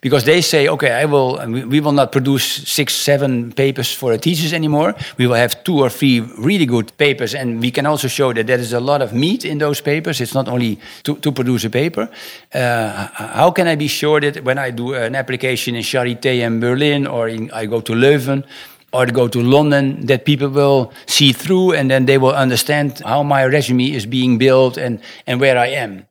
[0.02, 4.18] Because they say, okay, I will, we will not produce six, seven papers for a
[4.18, 4.96] thesis anymore.
[5.18, 8.48] We will have two or three really good papers, and we can also show that
[8.48, 10.20] there is a lot of meat in those papers.
[10.20, 12.10] It's not only to, to produce a paper.
[12.54, 16.60] Uh, how can I be sure that when I do an application in Charité in
[16.60, 18.44] Berlin or in, I go to Leuven,
[18.92, 23.24] or go to London that people will see through and then they will understand how
[23.24, 26.06] my resume is being built and, and where I am.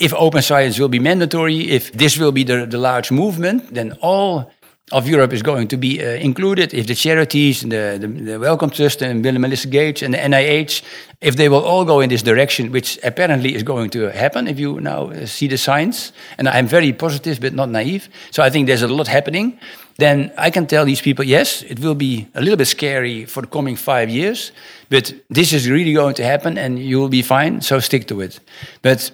[0.00, 3.92] If open science will be mandatory, if this will be the, the large movement, then
[4.00, 4.50] all
[4.92, 6.74] of Europe is going to be uh, included.
[6.74, 10.18] If the charities, the, the, the Wellcome Trust and Bill and Melissa Gates and the
[10.18, 10.82] NIH,
[11.20, 14.58] if they will all go in this direction, which apparently is going to happen if
[14.58, 16.12] you now uh, see the signs.
[16.38, 18.08] And I'm very positive but not naive.
[18.30, 19.60] So I think there's a lot happening
[20.00, 23.42] then I can tell these people, yes, it will be a little bit scary for
[23.42, 24.50] the coming five years,
[24.88, 28.20] but this is really going to happen and you will be fine, so stick to
[28.22, 28.40] it.
[28.82, 29.12] But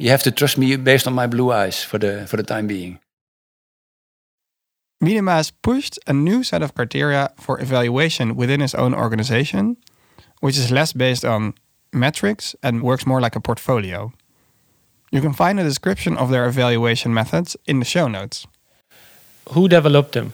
[0.00, 2.66] you have to trust me based on my blue eyes for the, for the time
[2.66, 2.98] being.
[5.02, 9.76] Miedema has pushed a new set of criteria for evaluation within his own organization,
[10.40, 11.54] which is less based on
[11.92, 14.12] metrics and works more like a portfolio.
[15.10, 18.46] You can find a description of their evaluation methods in the show notes.
[19.50, 20.32] Who developed them?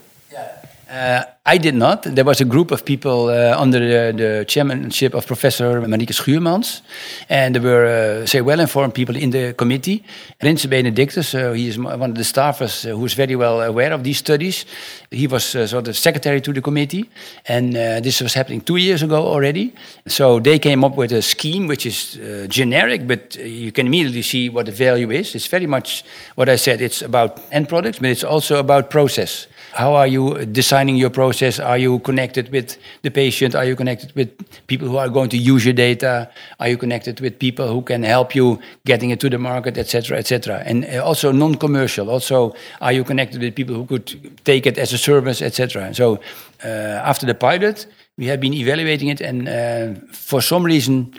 [0.89, 2.03] Uh, I did not.
[2.03, 6.81] There was a group of people uh, under the, the, chairmanship of Professor Marieke Schuurmans.
[7.29, 10.03] And there were, uh, say, well informed people in the committee.
[10.41, 13.91] Rinze Benedictus, uh, he is one of the staffers uh, who is very well aware
[13.91, 14.65] of these studies.
[15.11, 17.09] He was uh, sort of secretary to the committee.
[17.47, 19.73] And this was happening two years ago already.
[20.07, 22.17] So they came up with a scheme which is
[22.49, 25.35] generic, but you can immediately see what the value is.
[25.35, 29.47] It's very much what I said it's about end products, but it's also about process.
[29.77, 31.59] How are you designing your process?
[31.59, 33.53] Are you connected with the patient?
[33.53, 34.29] Are you connected with
[34.65, 36.31] people who are going to use your data?
[36.59, 40.17] Are you connected with people who can help you getting it to the market, etc.,
[40.17, 40.63] etc.?
[40.65, 42.09] And uh, also non-commercial.
[42.09, 45.93] Also, are you connected with people who could take it as a service, etc.?
[45.93, 46.21] So
[46.65, 47.85] uh, after the pilot,
[48.17, 51.13] we have been evaluating it, and uh, for some reason,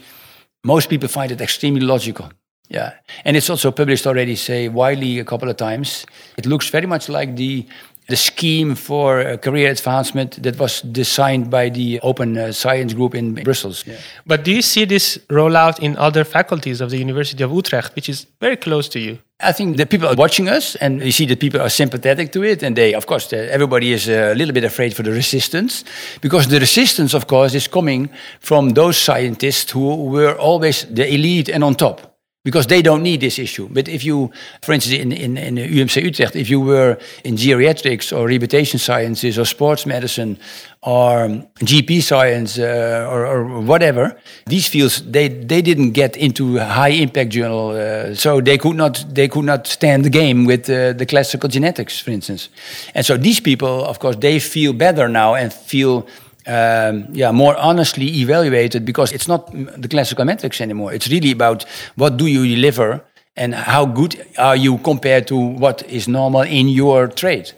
[0.65, 2.29] most people find it extremely logical.
[2.71, 2.93] Yeah,
[3.25, 6.05] and it's also published already, say widely a couple of times.
[6.37, 7.67] It looks very much like the
[8.09, 13.15] the scheme for uh, career advancement that was designed by the Open uh, Science Group
[13.15, 13.85] in Brussels.
[13.87, 13.97] Yeah.
[14.27, 18.09] But do you see this rollout in other faculties of the University of Utrecht, which
[18.09, 19.19] is very close to you?
[19.41, 22.43] I think the people are watching us, and you see that people are sympathetic to
[22.43, 25.85] it, and they, of course, everybody is a little bit afraid for the resistance,
[26.21, 31.49] because the resistance, of course, is coming from those scientists who were always the elite
[31.49, 32.08] and on top
[32.49, 33.69] because they don't need this issue.
[33.71, 34.33] But if you,
[34.63, 39.39] for instance, in, in, in UMC Utrecht, if you were in geriatrics or rehabilitation sciences
[39.39, 40.39] or sports medicine
[40.81, 41.29] or
[41.61, 47.33] GP science uh, or, or, whatever, these fields they, they didn't get into high impact
[47.33, 51.05] journal, uh, so they could not they could not stand the game with uh, the
[51.05, 52.49] classical genetics, for instance.
[52.95, 56.07] And so these people, of course, they feel better now and feel
[56.49, 60.95] um, yeah, more honestly evaluated because it's not the classical metrics anymore.
[60.95, 61.65] It's really about
[61.97, 63.05] what do you deliver
[63.37, 67.53] and how good are you compared to what is normal in your trade.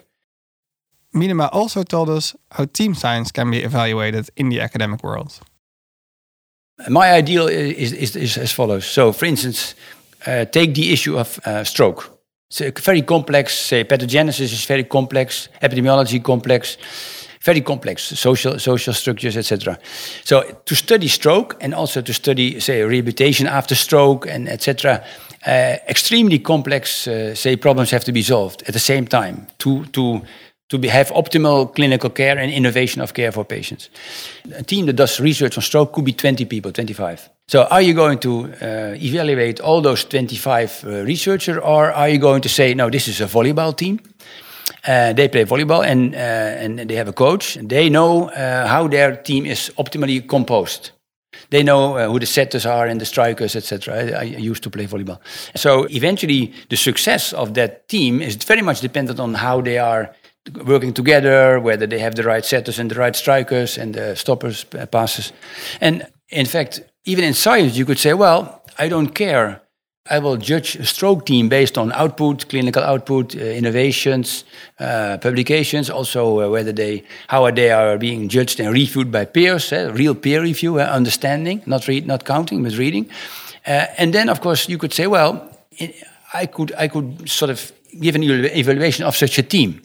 [1.14, 5.40] Miedema also told us how team science can be evaluated in the academic world.
[6.88, 8.86] My ideal is, is, is as follows.
[8.86, 9.74] So, for instance,
[10.26, 12.18] uh, take the issue of uh, stroke.
[12.48, 13.56] It's a very complex.
[13.56, 16.76] Say pathogenesis is very complex, epidemiology complex
[17.44, 19.78] very complex social social structures, etc.
[20.24, 25.02] So to study stroke and also to study, say, rehabilitation after stroke and etc.
[25.46, 29.84] Uh, extremely complex, uh, say, problems have to be solved at the same time to
[29.86, 30.20] to
[30.68, 33.90] to be, have optimal clinical care and innovation of care for patients.
[34.54, 37.28] A team that does research on stroke could be 20 people, 25.
[37.48, 42.18] So are you going to uh, evaluate all those 25 uh, researchers or are you
[42.18, 43.98] going to say, no, this is a volleyball team?
[44.86, 47.58] Uh, they play volleyball and, uh, and they have a coach.
[47.60, 50.90] They know uh, how their team is optimally composed.
[51.50, 53.94] They know who the setters are and the strikers, etc.
[53.94, 55.18] I, I, used to play volleyball.
[55.56, 60.14] So eventually, the success of that team is very much dependent on how they are
[60.64, 64.64] working together, whether they have the right setters and the right strikers and the stoppers,
[64.90, 65.32] passes.
[65.80, 69.60] And in fact, even in science, you could say, well, I don't care
[70.08, 74.44] I will judge a stroke team based on output, clinical output, uh, innovations,
[74.78, 79.72] uh, publications, also uh, whether they how they are being judged and reviewed by peers,
[79.72, 83.10] uh, real peer review, uh, understanding, not read, not counting, but reading.
[83.66, 85.54] Uh, and then, of course, you could say, well,
[86.32, 89.82] I could I could sort of give an evaluation of such a team.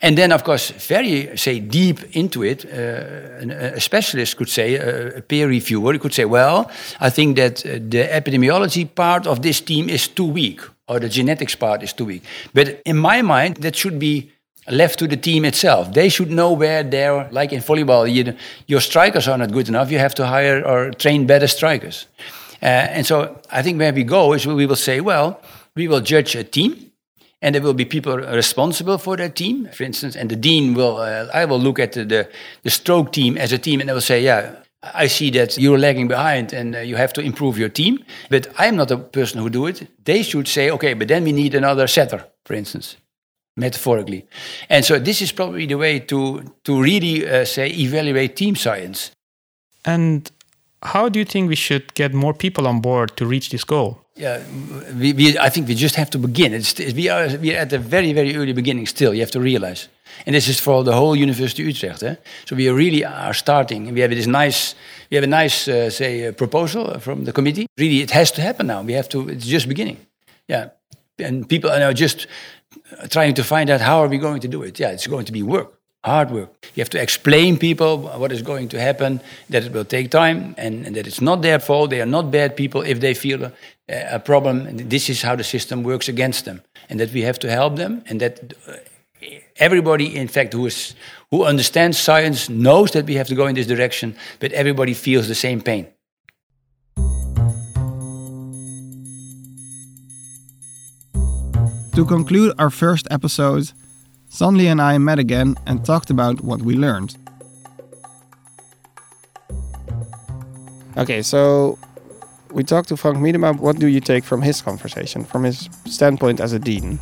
[0.00, 5.20] And then, of course, very, say, deep into it, uh, a specialist could say, a
[5.22, 9.88] peer reviewer could say, well, I think that uh, the epidemiology part of this team
[9.88, 12.22] is too weak, or the genetics part is too weak.
[12.54, 14.30] But in my mind, that should be
[14.70, 15.92] left to the team itself.
[15.92, 18.34] They should know where they're, like in volleyball, you,
[18.66, 22.06] your strikers are not good enough, you have to hire or train better strikers.
[22.62, 25.40] Uh, and so I think where we go is we will say, well,
[25.74, 26.87] we will judge a team
[27.40, 30.16] and there will be people responsible for that team, for instance.
[30.16, 32.28] And the dean will, uh, I will look at the, the,
[32.62, 35.78] the, stroke team as a team, and I will say, yeah, I see that you're
[35.78, 38.04] lagging behind, and uh, you have to improve your team.
[38.28, 39.86] But I'm not the person who do it.
[40.04, 42.96] They should say, okay, but then we need another setter, for instance,
[43.56, 44.26] metaphorically.
[44.68, 49.12] And so this is probably the way to to really uh, say evaluate team science.
[49.84, 50.30] And
[50.82, 54.00] how do you think we should get more people on board to reach this goal?
[54.18, 54.42] Yeah,
[54.98, 56.52] we, we, I think we just have to begin.
[56.52, 59.40] It's, we, are, we are at the very, very early beginning still, you have to
[59.40, 59.88] realize.
[60.26, 62.02] And this is for the whole University Utrecht.
[62.02, 62.16] Eh?
[62.44, 63.94] So we really are starting.
[63.94, 64.74] We have this nice,
[65.08, 67.68] we have a nice, uh, say, uh, proposal from the committee.
[67.78, 68.82] Really, it has to happen now.
[68.82, 69.28] We have to.
[69.28, 69.98] It's just beginning.
[70.48, 70.70] Yeah,
[71.20, 72.26] and people are now just
[73.10, 74.80] trying to find out how are we going to do it.
[74.80, 76.66] Yeah, it's going to be work hard work.
[76.74, 80.54] You have to explain people what is going to happen, that it will take time,
[80.56, 81.90] and, and that it's not their fault.
[81.90, 83.52] They are not bad people if they feel
[83.88, 84.88] a, a problem.
[84.88, 88.02] This is how the system works against them, and that we have to help them,
[88.06, 88.74] and that uh,
[89.56, 90.94] everybody, in fact, who is
[91.30, 95.26] who understands science knows that we have to go in this direction, but everybody feels
[95.28, 95.86] the same pain.
[101.94, 103.72] To conclude our first episode,
[104.30, 107.16] Sanli and I met again and talked about what we learned.
[110.96, 111.78] Okay, so
[112.52, 113.58] we talked to Frank Miedema.
[113.58, 116.98] What do you take from his conversation, from his standpoint as a dean?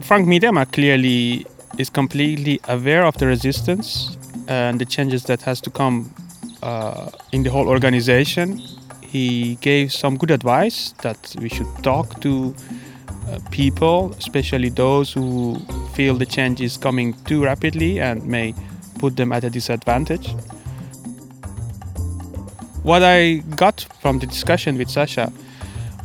[0.00, 1.46] Frank Miedema clearly
[1.78, 4.16] is completely aware of the resistance
[4.48, 6.12] and the changes that has to come
[6.62, 8.60] uh, in the whole organization.
[9.00, 12.54] He gave some good advice that we should talk to
[13.28, 15.58] uh, people, especially those who
[15.94, 18.54] feel the change is coming too rapidly and may
[18.98, 20.34] put them at a disadvantage.
[22.82, 25.30] What I got from the discussion with Sascha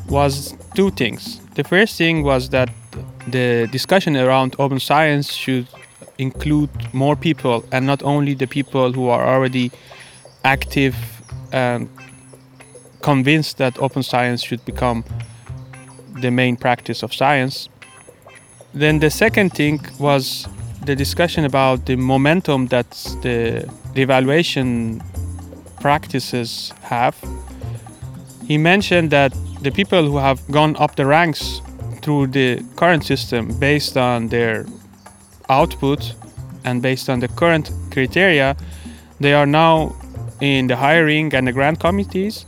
[0.09, 1.39] was two things.
[1.55, 2.69] The first thing was that
[3.27, 5.67] the discussion around open science should
[6.17, 9.71] include more people and not only the people who are already
[10.43, 10.95] active
[11.53, 11.89] and
[13.01, 15.05] convinced that open science should become
[16.21, 17.69] the main practice of science.
[18.73, 20.47] Then the second thing was
[20.85, 22.89] the discussion about the momentum that
[23.21, 25.01] the, the evaluation
[25.79, 27.15] practices have.
[28.47, 31.61] He mentioned that the people who have gone up the ranks
[32.01, 34.65] through the current system based on their
[35.49, 36.13] output
[36.63, 38.55] and based on the current criteria,
[39.19, 39.95] they are now
[40.41, 42.45] in the hiring and the grant committees,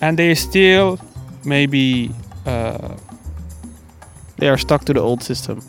[0.00, 0.98] and they still
[1.44, 2.10] maybe
[2.46, 2.96] uh,
[4.38, 5.60] they are stuck to the old system.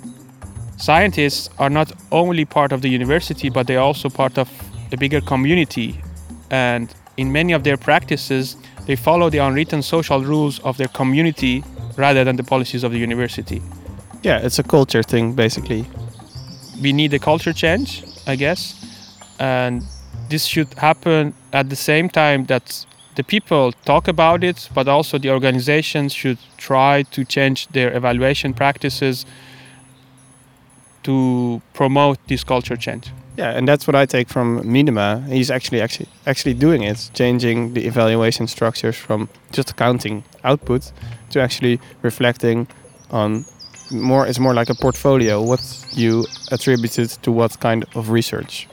[0.78, 4.50] Scientists are not only part of the university, but they're also part of
[4.92, 6.02] a bigger community.
[6.50, 11.64] And in many of their practices, they follow the unwritten social rules of their community
[11.98, 13.62] rather than the policies of the university.
[14.24, 15.86] Yeah, it's a culture thing, basically.
[16.82, 18.76] We need a culture change, I guess.
[19.40, 19.84] And
[20.30, 22.86] this should happen at the same time that
[23.16, 28.54] the people talk about it, but also the organizations should try to change their evaluation
[28.54, 29.26] practices
[31.04, 33.12] to promote this culture change.
[33.38, 35.26] Yeah, and that's what I take from Miedema.
[35.28, 40.92] He's actually actually actually doing it, changing the evaluation structures from just counting output
[41.32, 42.68] to actually reflecting
[43.12, 43.46] on
[43.92, 44.28] more.
[44.28, 45.42] It's more like a portfolio.
[45.42, 45.62] What
[45.94, 48.68] you attributed to what kind of research.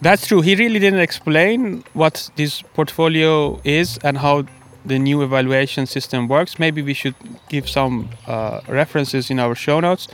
[0.00, 0.42] That's true.
[0.42, 4.44] He really didn't explain what this portfolio is and how
[4.84, 6.58] the new evaluation system works.
[6.58, 7.16] Maybe we should
[7.48, 10.08] give some uh, references in our show notes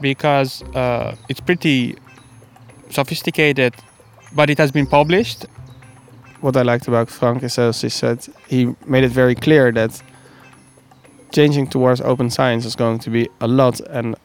[0.00, 1.96] because uh, it's pretty
[2.90, 3.74] sophisticated,
[4.34, 5.46] but it has been published.
[6.40, 10.02] What I liked about Frank is, as he said, he made it very clear that
[11.32, 14.16] changing towards open science is going to be a lot and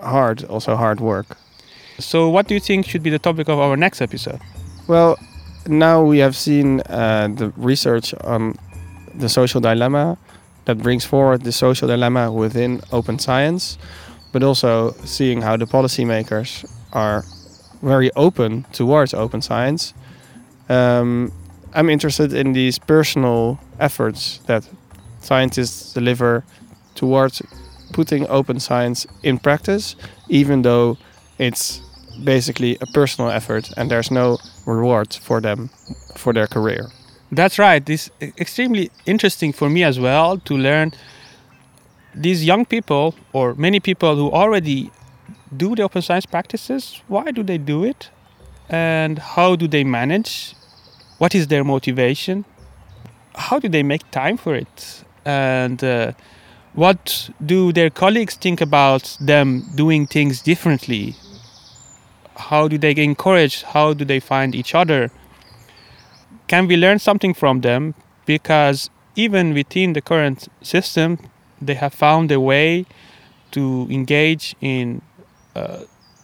[0.00, 1.36] hard, also hard work.
[1.98, 4.40] So, what do you think should be the topic of our next episode?
[4.88, 5.16] Well,
[5.66, 8.56] now we have seen uh, the research on
[9.14, 10.18] the social dilemma
[10.64, 13.78] that brings forward the social dilemma within open science,
[14.32, 17.24] but also seeing how the policymakers are
[17.84, 19.94] very open towards open science.
[20.68, 21.32] Um,
[21.74, 24.68] I'm interested in these personal efforts that
[25.20, 26.44] scientists deliver
[26.94, 27.42] towards
[27.92, 29.96] putting open science in practice,
[30.28, 30.96] even though
[31.38, 31.80] it's
[32.22, 35.68] basically a personal effort and there's no reward for them
[36.16, 36.86] for their career.
[37.32, 37.88] That's right.
[37.88, 40.92] It's extremely interesting for me as well to learn
[42.14, 44.90] these young people or many people who already
[45.56, 47.00] do the open science practices.
[47.08, 48.10] Why do they do it?
[48.68, 50.54] And how do they manage?
[51.18, 52.44] What is their motivation?
[53.34, 55.04] How do they make time for it?
[55.24, 56.12] And uh,
[56.74, 61.14] what do their colleagues think about them doing things differently
[62.36, 65.10] how do they encourage how do they find each other
[66.48, 67.94] can we learn something from them
[68.26, 71.18] because even within the current system
[71.62, 72.84] they have found a way
[73.52, 75.00] to engage in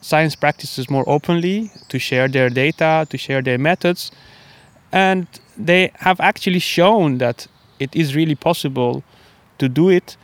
[0.00, 4.10] science practices more openly to share their data to share their methods
[4.92, 5.26] and
[5.56, 7.46] they have actually shown that
[7.78, 9.02] it is really possible
[9.58, 10.16] to do it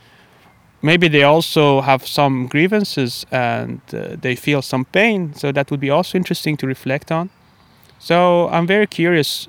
[0.81, 5.33] maybe they also have some grievances and uh, they feel some pain.
[5.33, 7.29] So that would be also interesting to reflect on.
[7.99, 9.47] So I'm very curious.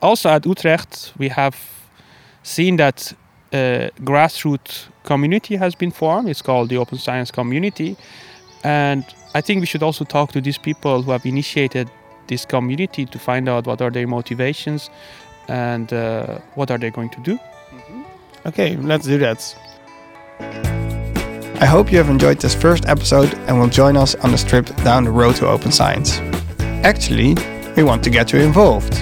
[0.00, 1.56] Also at Utrecht, we have
[2.42, 3.14] seen that
[3.52, 6.28] a grassroots community has been formed.
[6.28, 7.96] It's called the Open Science Community.
[8.64, 9.04] And
[9.34, 11.90] I think we should also talk to these people who have initiated
[12.26, 14.90] this community to find out what are their motivations
[15.48, 17.36] and uh, what are they going to do.
[17.36, 18.02] Mm-hmm.
[18.46, 19.54] Okay, let's do that.
[21.60, 24.66] I hope you have enjoyed this first episode and will join us on this trip
[24.84, 26.18] down the road to open science.
[26.82, 27.36] Actually,
[27.76, 28.94] we want to get you involved.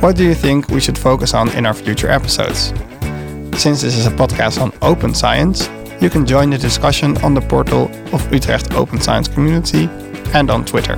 [0.00, 2.72] What do you think we should focus on in our future episodes?
[3.60, 5.68] Since this is a podcast on open science,
[6.00, 9.88] you can join the discussion on the portal of Utrecht Open Science Community
[10.32, 10.96] and on Twitter.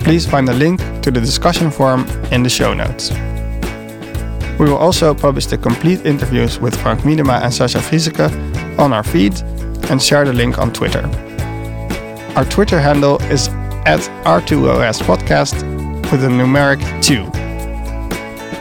[0.00, 3.10] Please find the link to the discussion forum in the show notes.
[4.58, 9.04] We will also publish the complete interviews with Frank Miedema and Sascha Friesike on our
[9.04, 9.38] feed
[9.90, 11.06] and share the link on Twitter.
[12.34, 13.48] Our Twitter handle is
[13.86, 15.62] at R2OS Podcast
[16.10, 17.24] with a numeric 2.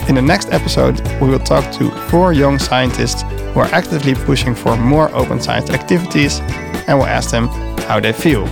[0.10, 3.24] In the next episode, we will talk to four young scientists
[3.58, 6.41] who are actively pushing for more open science activities
[6.86, 7.47] and we'll ask them
[7.89, 8.45] how they feel.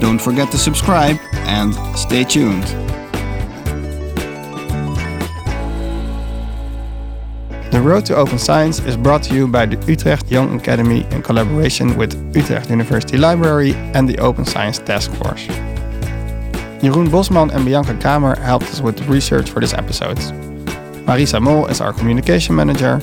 [0.00, 2.64] Don't forget to subscribe and stay tuned.
[7.70, 11.20] The Road to Open Science is brought to you by the Utrecht Young Academy in
[11.20, 15.46] collaboration with Utrecht University Library and the Open Science Task Force.
[16.80, 20.16] Jeroen Bosman and Bianca Kramer helped us with research for this episode.
[21.04, 23.02] Marisa Mol is our communication manager.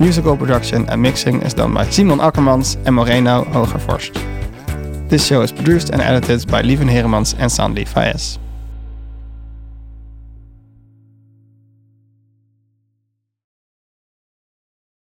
[0.00, 4.14] Musical production and mixing is done by Simon Akkermans and Moreno Hogervorst.
[5.10, 8.38] This show is produced and edited by Lieven Heremans and Sanli Faez.